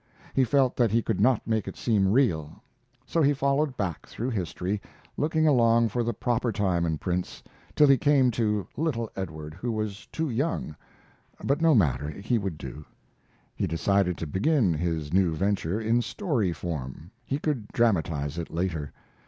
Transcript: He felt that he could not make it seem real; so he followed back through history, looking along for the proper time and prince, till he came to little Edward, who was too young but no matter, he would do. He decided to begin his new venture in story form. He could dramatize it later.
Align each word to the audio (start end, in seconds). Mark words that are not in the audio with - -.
He 0.33 0.43
felt 0.43 0.75
that 0.77 0.89
he 0.89 1.03
could 1.03 1.21
not 1.21 1.45
make 1.45 1.67
it 1.67 1.77
seem 1.77 2.07
real; 2.11 2.63
so 3.05 3.21
he 3.21 3.35
followed 3.35 3.77
back 3.77 4.07
through 4.07 4.31
history, 4.31 4.81
looking 5.15 5.45
along 5.45 5.89
for 5.89 6.01
the 6.03 6.11
proper 6.11 6.51
time 6.51 6.87
and 6.87 6.99
prince, 6.99 7.43
till 7.75 7.85
he 7.87 7.99
came 7.99 8.31
to 8.31 8.67
little 8.75 9.11
Edward, 9.15 9.53
who 9.53 9.71
was 9.71 10.07
too 10.07 10.27
young 10.27 10.75
but 11.43 11.61
no 11.61 11.75
matter, 11.75 12.09
he 12.09 12.39
would 12.39 12.57
do. 12.57 12.83
He 13.55 13.67
decided 13.67 14.17
to 14.17 14.25
begin 14.25 14.73
his 14.73 15.13
new 15.13 15.35
venture 15.35 15.79
in 15.79 16.01
story 16.01 16.51
form. 16.51 17.11
He 17.23 17.37
could 17.37 17.67
dramatize 17.67 18.39
it 18.39 18.49
later. 18.49 18.91